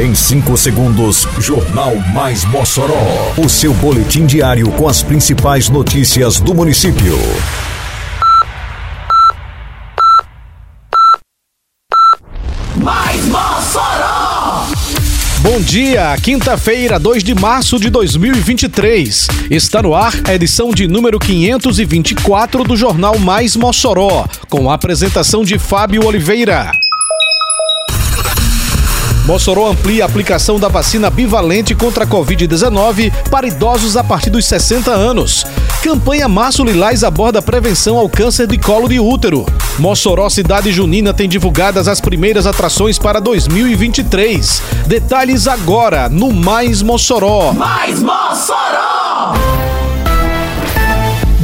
[0.00, 3.34] Em 5 segundos, Jornal Mais Mossoró.
[3.36, 7.18] O seu boletim diário com as principais notícias do município.
[12.74, 14.66] Mais Mossoró!
[15.40, 19.28] Bom dia, quinta-feira, 2 de março de 2023.
[19.50, 25.44] Está no ar a edição de número 524 do Jornal Mais Mossoró, com a apresentação
[25.44, 26.72] de Fábio Oliveira.
[29.32, 34.44] Mossoró amplia a aplicação da vacina bivalente contra a Covid-19 para idosos a partir dos
[34.44, 35.46] 60 anos.
[35.82, 39.46] Campanha Março Lilás aborda a prevenção ao câncer de colo de útero.
[39.78, 44.62] Mossoró Cidade Junina tem divulgadas as primeiras atrações para 2023.
[44.86, 47.54] Detalhes agora no Mais Mossoró.
[47.54, 49.32] Mais Mossoró!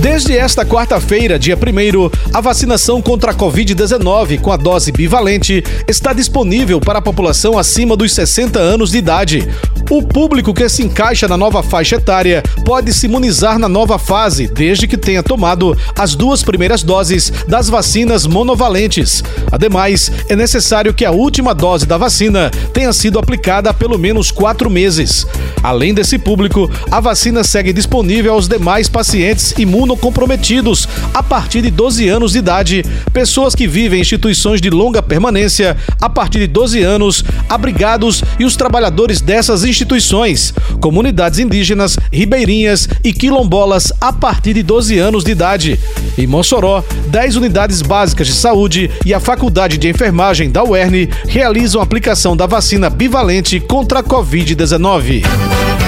[0.01, 6.13] Desde esta quarta-feira, dia 1 a vacinação contra a Covid-19 com a dose bivalente está
[6.13, 9.49] disponível para a população acima dos 60 anos de idade.
[9.91, 14.47] O público que se encaixa na nova faixa etária pode se imunizar na nova fase,
[14.47, 19.25] desde que tenha tomado as duas primeiras doses das vacinas monovalentes.
[19.51, 24.31] Ademais, é necessário que a última dose da vacina tenha sido aplicada há pelo menos
[24.31, 25.27] quatro meses.
[25.63, 29.55] Além desse público, a vacina segue disponível aos demais pacientes
[29.89, 35.03] imunocomprometidos a partir de 12 anos de idade, pessoas que vivem em instituições de longa
[35.03, 42.89] permanência a partir de 12 anos, abrigados e os trabalhadores dessas instituições, comunidades indígenas, ribeirinhas
[43.03, 45.81] e quilombolas a partir de 12 anos de idade.
[46.17, 51.81] Em Mossoró, 10 unidades básicas de saúde e a Faculdade de Enfermagem da UERN realizam
[51.81, 55.88] a aplicação da vacina bivalente contra a Covid-19.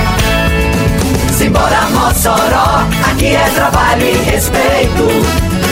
[1.40, 5.08] Simbora Mossoró, aqui é trabalho e respeito.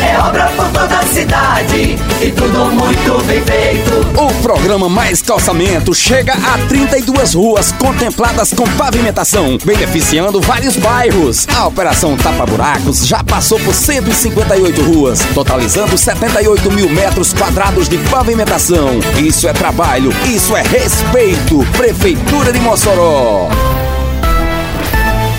[0.03, 4.19] É obra por toda a cidade e tudo muito bem feito.
[4.19, 11.47] O programa Mais Calçamento chega a 32 ruas contempladas com pavimentação, beneficiando vários bairros.
[11.55, 17.99] A operação Tapa Buracos já passou por 158 ruas, totalizando 78 mil metros quadrados de
[18.09, 19.01] pavimentação.
[19.19, 21.59] Isso é trabalho, isso é respeito.
[21.77, 23.51] Prefeitura de Mossoró.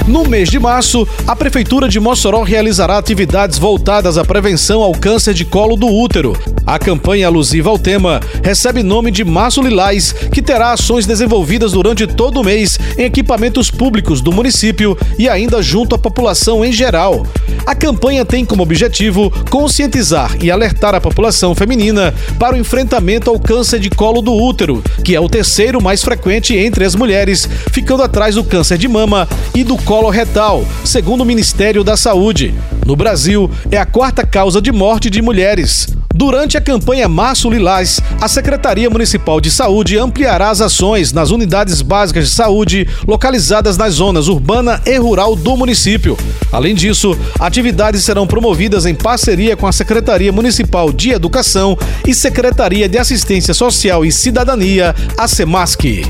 [0.09, 5.35] No mês de março, a Prefeitura de Mossoró realizará atividades voltadas à prevenção ao câncer
[5.35, 6.35] de colo do útero.
[6.69, 12.05] A campanha alusiva ao tema recebe nome de Março Lilás, que terá ações desenvolvidas durante
[12.05, 17.25] todo o mês em equipamentos públicos do município e ainda junto à população em geral.
[17.65, 23.39] A campanha tem como objetivo conscientizar e alertar a população feminina para o enfrentamento ao
[23.39, 28.03] câncer de colo do útero, que é o terceiro mais frequente entre as mulheres, ficando
[28.03, 32.53] atrás do câncer de mama e do colo coloretal, segundo o Ministério da Saúde.
[32.85, 35.98] No Brasil, é a quarta causa de morte de mulheres.
[36.19, 41.81] Durante a campanha Março Lilás, a Secretaria Municipal de Saúde ampliará as ações nas unidades
[41.81, 46.17] básicas de saúde localizadas nas zonas urbana e rural do município.
[46.51, 52.89] Além disso, atividades serão promovidas em parceria com a Secretaria Municipal de Educação e Secretaria
[52.89, 56.05] de Assistência Social e Cidadania, a SEMASC.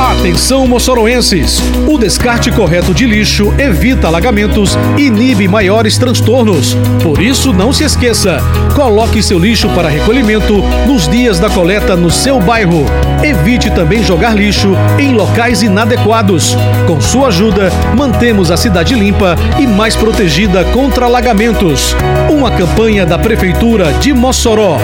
[0.00, 1.60] Atenção, moçoroenses!
[1.86, 6.76] O descarte correto de lixo evita alagamentos e inibe maiores transtornos.
[7.00, 8.38] Por isso, não se esqueça,
[8.74, 12.86] coloque seu lixo para recolhimento nos dias da coleta no seu bairro.
[13.22, 16.56] Evite também jogar lixo em locais inadequados.
[16.86, 21.94] Com sua ajuda, mantemos a cidade limpa e mais protegida contra alagamentos.
[22.30, 24.78] Uma campanha da Prefeitura de Mossoró.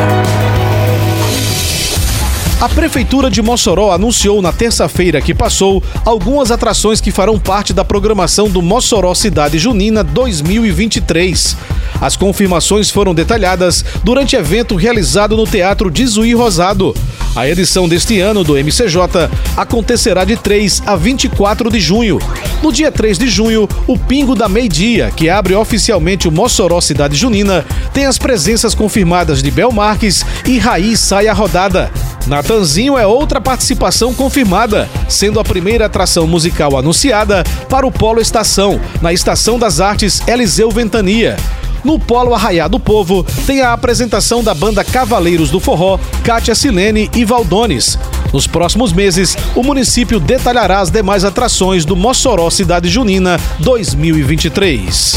[2.61, 7.85] A Prefeitura de Mossoró anunciou na terça-feira que passou algumas atrações que farão parte da
[7.85, 11.57] programação do Mossoró Cidade Junina 2023.
[12.01, 16.95] As confirmações foram detalhadas durante evento realizado no Teatro de Zuí Rosado.
[17.35, 22.19] A edição deste ano do MCJ acontecerá de 3 a 24 de junho.
[22.63, 27.17] No dia 3 de junho, o Pingo da Meio-Dia, que abre oficialmente o Mossoró Cidade
[27.17, 31.91] Junina, tem as presenças confirmadas de Bel Marques e Raiz Saia Rodada.
[32.27, 38.81] Natanzinho é outra participação confirmada, sendo a primeira atração musical anunciada para o Polo Estação,
[39.01, 41.37] na Estação das Artes Eliseu Ventania.
[41.85, 47.11] No Polo Arraiá do Povo, tem a apresentação da banda Cavaleiros do Forró, Kátia Silene
[47.15, 47.99] e Valdones.
[48.33, 55.17] Nos próximos meses, o município detalhará as demais atrações do Mossoró Cidade Junina 2023.